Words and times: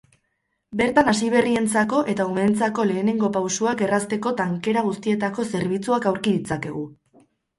Bertan 0.79 1.09
hasiberrientzako 1.11 1.99
eta 2.13 2.25
umeentzako 2.29 2.85
lehenengo 2.93 3.29
pausuak 3.37 3.83
errazteko 3.89 4.33
tankera 4.41 4.85
guztietako 4.89 5.45
zerbitzuak 5.55 6.11
aurki 6.13 6.35
ditzakegu. 6.39 6.83